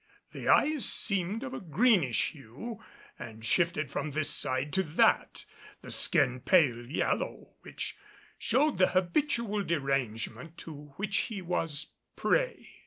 The 0.31 0.47
eyes 0.47 0.91
seemed 0.91 1.43
of 1.43 1.53
a 1.53 1.59
greenish 1.59 2.31
hue, 2.31 2.83
and 3.19 3.45
shifted 3.45 3.91
from 3.91 4.09
this 4.09 4.31
side 4.31 4.73
to 4.73 4.81
that; 4.81 5.45
the 5.83 5.91
skin 5.91 6.39
pale 6.39 6.83
yellow, 6.89 7.53
which 7.61 7.95
showed 8.39 8.79
the 8.79 8.87
habitual 8.97 9.61
derangement 9.63 10.57
to 10.57 10.93
which 10.97 11.17
he 11.29 11.43
was 11.43 11.93
prey. 12.15 12.67